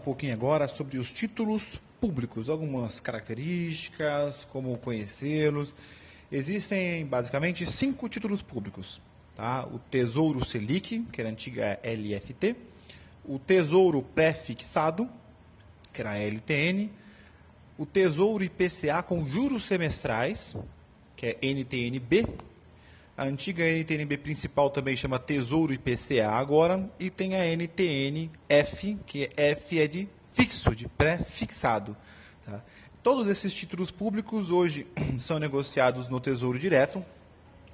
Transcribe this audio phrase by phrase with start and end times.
[0.00, 5.74] pouquinho agora sobre os títulos públicos, algumas características, como conhecê-los.
[6.30, 9.00] Existem basicamente cinco títulos públicos.
[9.34, 9.66] Tá?
[9.66, 12.56] O Tesouro Selic, que era a antiga LFT,
[13.24, 15.08] o Tesouro Pré-Fixado,
[15.92, 16.90] que era a LTN,
[17.78, 20.54] o Tesouro IPCA com juros semestrais,
[21.16, 22.26] que é NTNB,
[23.22, 29.50] a antiga NTNB principal também chama Tesouro IPCA agora, e tem a NTNF, que é
[29.50, 31.96] F é de fixo, de pré-fixado.
[32.44, 32.60] Tá?
[33.00, 34.88] Todos esses títulos públicos hoje
[35.20, 37.04] são negociados no Tesouro Direto,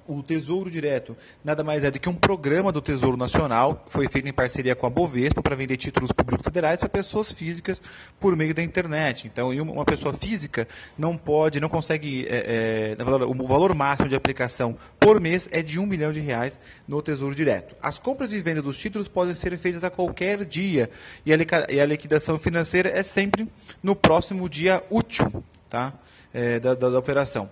[0.09, 4.09] o Tesouro Direto nada mais é do que um programa do Tesouro Nacional, que foi
[4.09, 7.79] feito em parceria com a Bovespa para vender títulos públicos federais para pessoas físicas
[8.19, 9.27] por meio da internet.
[9.27, 14.75] Então, uma pessoa física não pode, não consegue, é, é, o valor máximo de aplicação
[14.99, 17.75] por mês é de um milhão de reais no Tesouro Direto.
[17.81, 20.89] As compras e vendas dos títulos podem ser feitas a qualquer dia
[21.23, 23.47] e a liquidação financeira é sempre
[23.83, 25.93] no próximo dia útil tá?
[26.33, 27.49] É, da, da, da operação.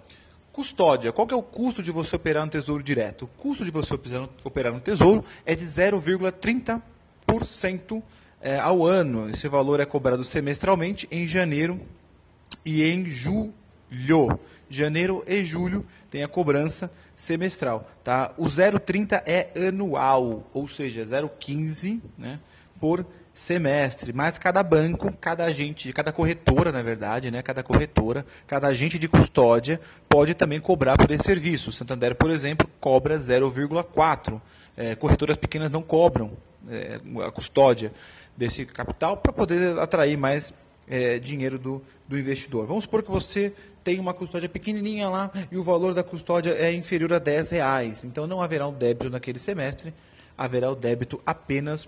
[0.58, 1.13] Custódia.
[1.13, 3.25] Qual é o custo de você operar no Tesouro Direto?
[3.25, 8.02] O custo de você operar no Tesouro é de 0,30%
[8.41, 9.30] é, ao ano.
[9.30, 11.80] Esse valor é cobrado semestralmente em janeiro
[12.66, 13.53] e em julho.
[14.67, 17.88] Janeiro e julho tem a cobrança semestral.
[18.03, 18.33] Tá?
[18.36, 22.39] O 0,30 é anual, ou seja, 0,15 né,
[22.80, 23.05] por
[23.38, 28.97] semestre, mas cada banco, cada agente, cada corretora, na verdade, né, cada corretora, cada agente
[28.97, 31.71] de custódia pode também cobrar por esse serviço.
[31.71, 34.41] Santander, por exemplo, cobra 0,4.
[34.75, 36.31] É, corretoras pequenas não cobram
[36.67, 37.93] é, a custódia
[38.35, 40.52] desse capital para poder atrair mais
[40.88, 42.65] é, dinheiro do, do investidor.
[42.65, 46.73] Vamos supor que você tem uma custódia pequenininha lá e o valor da custódia é
[46.73, 48.03] inferior a 10 reais.
[48.03, 49.93] Então não haverá um débito naquele semestre,
[50.36, 51.87] haverá o débito apenas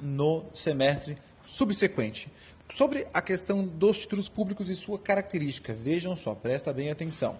[0.00, 2.30] no semestre subsequente.
[2.68, 7.38] Sobre a questão dos títulos públicos e sua característica, vejam só, presta bem atenção.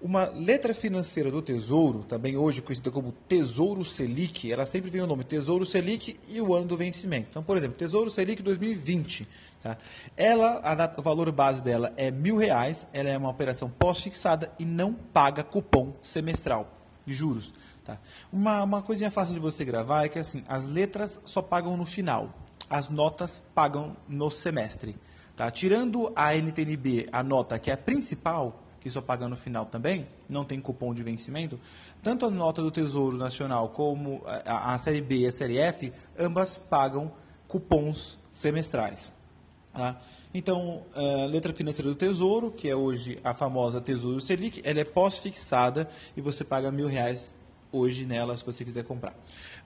[0.00, 5.06] Uma letra financeira do Tesouro, também hoje conhecida como Tesouro Selic, ela sempre vem o
[5.06, 7.28] nome Tesouro Selic e o ano do vencimento.
[7.30, 9.26] Então, por exemplo, Tesouro Selic 2020.
[9.62, 9.78] Tá?
[10.14, 14.66] Ela, a, o valor base dela é mil reais, ela é uma operação pós-fixada e
[14.66, 16.75] não paga cupom semestral
[17.06, 17.52] de juros.
[17.84, 17.98] Tá?
[18.32, 21.86] Uma, uma coisinha fácil de você gravar é que assim, as letras só pagam no
[21.86, 22.34] final,
[22.68, 24.96] as notas pagam no semestre.
[25.36, 25.50] Tá?
[25.50, 30.06] Tirando a NTNB, a nota que é a principal, que só paga no final também,
[30.28, 31.58] não tem cupom de vencimento,
[32.02, 35.92] tanto a nota do Tesouro Nacional como a, a Série B e a Série F,
[36.18, 37.12] ambas pagam
[37.48, 39.12] cupons semestrais.
[39.76, 40.00] Tá?
[40.32, 44.84] Então, a letra financeira do Tesouro, que é hoje a famosa Tesouro Selic, ela é
[44.84, 47.34] pós-fixada e você paga mil reais
[47.70, 49.14] hoje nela, se você quiser comprar.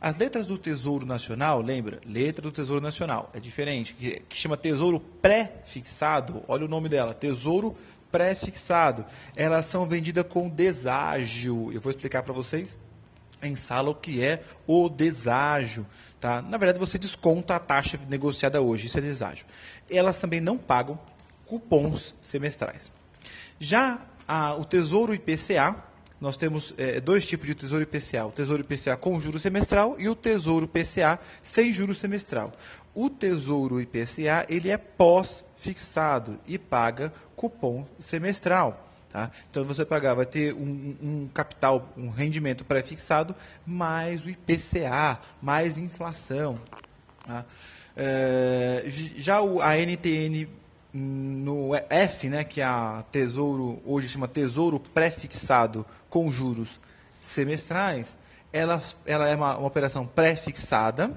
[0.00, 2.00] As letras do Tesouro Nacional, lembra?
[2.04, 7.15] Letra do Tesouro Nacional, é diferente, que, que chama Tesouro Pré-Fixado, olha o nome dela,
[7.15, 7.76] Tesouro
[8.10, 9.04] Pré-Fixado.
[9.37, 12.76] Elas são vendidas com deságio, eu vou explicar para vocês
[13.43, 15.87] em sala o que é o deságio.
[16.21, 16.43] Tá?
[16.43, 19.47] Na verdade, você desconta a taxa negociada hoje, isso é deságio.
[19.91, 20.99] Elas também não pagam
[21.47, 22.93] cupons semestrais.
[23.59, 25.77] Já a, o Tesouro IPCA,
[26.21, 28.27] nós temos é, dois tipos de tesouro IPCA.
[28.27, 32.53] O tesouro IPCA com juro semestral e o tesouro IPCA sem juro semestral.
[32.95, 38.90] O tesouro IPCA ele é pós-fixado e paga cupom semestral.
[39.12, 39.28] Tá?
[39.50, 43.34] Então você pagar, vai ter um, um capital, um rendimento pré-fixado,
[43.66, 46.60] mais o IPCA, mais inflação.
[47.26, 47.44] Tá?
[47.97, 48.84] É,
[49.16, 50.49] já o, a NTN
[50.93, 56.81] no F, né, que é a tesouro, hoje chama tesouro pré-fixado com juros
[57.20, 58.19] semestrais,
[58.53, 61.12] ela, ela é uma, uma operação pré-fixada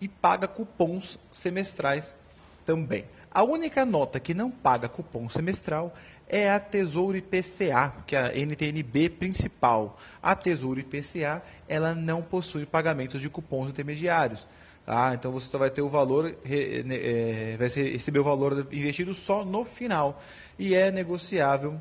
[0.00, 2.16] e paga cupons semestrais
[2.64, 3.04] também.
[3.34, 5.94] A única nota que não paga cupom semestral
[6.28, 9.98] é a Tesouro IPCA, que é a NTNB principal.
[10.22, 14.46] A Tesouro IPCA, ela não possui pagamentos de cupons intermediários.
[14.84, 15.14] Tá?
[15.14, 19.64] Então você só vai ter o valor, é, vai receber o valor investido só no
[19.64, 20.20] final.
[20.58, 21.80] E é negociável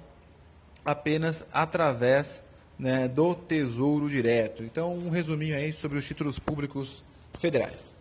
[0.85, 2.41] apenas através
[2.79, 4.63] né, do Tesouro Direto.
[4.63, 7.03] Então, um resuminho aí sobre os títulos públicos
[7.37, 7.95] federais.